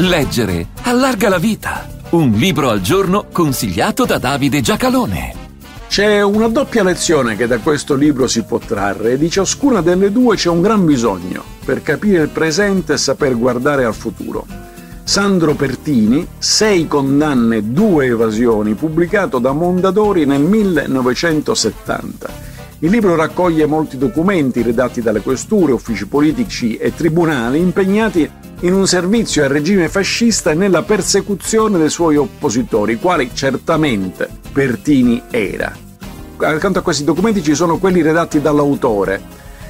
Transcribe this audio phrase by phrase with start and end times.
[0.00, 1.88] Leggere allarga la vita.
[2.10, 5.34] Un libro al giorno consigliato da Davide Giacalone.
[5.88, 10.12] C'è una doppia lezione che da questo libro si può trarre e di ciascuna delle
[10.12, 14.46] due c'è un gran bisogno per capire il presente e saper guardare al futuro.
[15.02, 22.57] Sandro Pertini, Sei condanne, due evasioni, pubblicato da Mondadori nel 1970.
[22.80, 28.86] Il libro raccoglie molti documenti redatti dalle questure, uffici politici e tribunali impegnati in un
[28.86, 35.76] servizio al regime fascista e nella persecuzione dei suoi oppositori, quali certamente Pertini era.
[36.36, 39.22] Accanto a questi documenti ci sono quelli redatti dall'autore,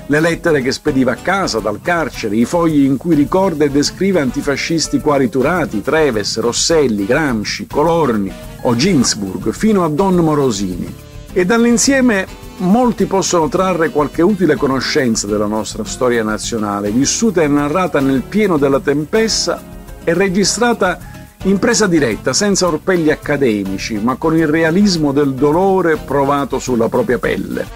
[0.06, 4.20] le lettere che spediva a casa dal carcere, i fogli in cui ricorda e descrive
[4.20, 8.30] antifascisti quali Turati, Treves, Rosselli, Gramsci, Colorni
[8.62, 10.94] o Ginsburg, fino a Don Morosini.
[11.32, 12.26] E dall'insieme
[12.58, 18.56] molti possono trarre qualche utile conoscenza della nostra storia nazionale, vissuta e narrata nel pieno
[18.56, 19.62] della tempesta
[20.04, 20.98] e registrata
[21.44, 27.18] in presa diretta, senza orpelli accademici, ma con il realismo del dolore provato sulla propria
[27.18, 27.66] pelle.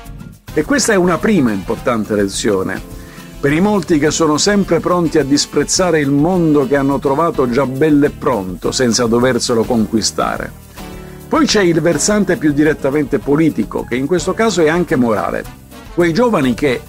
[0.52, 3.00] E questa è una prima importante lezione.
[3.40, 7.66] Per i molti che sono sempre pronti a disprezzare il mondo che hanno trovato già
[7.66, 10.71] bello e pronto, senza doverselo conquistare.
[11.32, 15.42] Poi c'è il versante più direttamente politico, che in questo caso è anche morale.
[15.94, 16.82] Quei giovani che,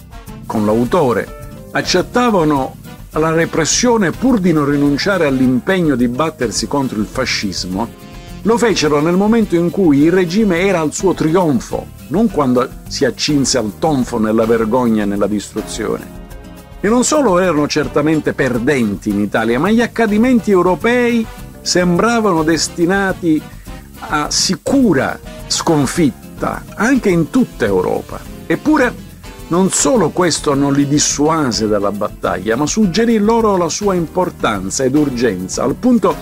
[0.44, 1.26] con l'autore,
[1.70, 2.76] accettavano
[3.12, 7.88] la repressione pur di non rinunciare all'impegno di battersi contro il fascismo,
[8.42, 13.06] lo fecero nel momento in cui il regime era al suo trionfo, non quando si
[13.06, 16.06] accinse al tonfo nella vergogna e nella distruzione.
[16.82, 21.26] E non solo erano certamente perdenti in Italia, ma gli accadimenti europei
[21.62, 23.40] sembravano destinati
[24.08, 28.20] a sicura sconfitta anche in tutta Europa.
[28.46, 28.92] Eppure
[29.48, 34.94] non solo questo non li dissuase dalla battaglia, ma suggerì loro la sua importanza ed
[34.94, 36.16] urgenza, al punto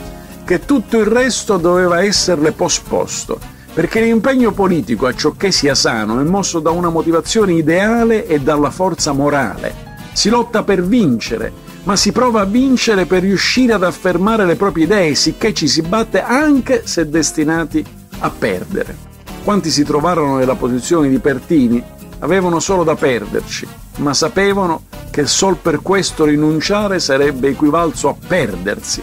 [0.44, 3.38] che tutto il resto doveva esserle posposto,
[3.72, 8.40] perché l'impegno politico a ciò che sia sano è mosso da una motivazione ideale e
[8.40, 9.90] dalla forza morale.
[10.12, 11.52] Si lotta per vincere,
[11.84, 15.82] ma si prova a vincere per riuscire ad affermare le proprie idee, sicché ci si
[15.82, 17.84] batte anche se destinati
[18.20, 19.10] a perdere.
[19.42, 21.82] Quanti si trovarono nella posizione di Pertini
[22.20, 23.66] avevano solo da perderci,
[23.96, 29.02] ma sapevano che sol per questo rinunciare sarebbe equivalso a perdersi.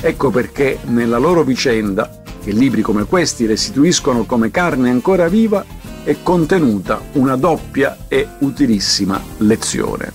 [0.00, 5.64] Ecco perché nella loro vicenda, che libri come questi restituiscono come carne ancora viva,
[6.04, 10.12] è contenuta una doppia e utilissima lezione.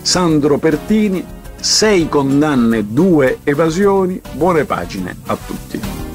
[0.00, 1.22] Sandro Pertini
[1.60, 6.07] sei condanne, due evasioni, buone pagine a tutti.